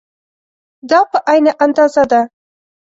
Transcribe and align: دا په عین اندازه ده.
دا 0.89 0.99
په 1.11 1.17
عین 1.31 1.45
اندازه 1.63 2.03
ده. 2.11 2.21